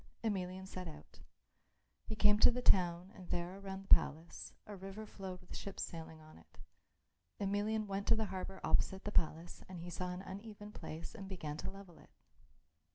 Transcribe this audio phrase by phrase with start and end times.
[0.23, 1.19] Emelian set out.
[2.07, 5.83] He came to the town and there around the palace a river flowed with ships
[5.83, 6.57] sailing on it.
[7.39, 11.13] Emelian went up to the harbour opposite the palace and he saw an uneven place
[11.13, 12.09] and began to level it.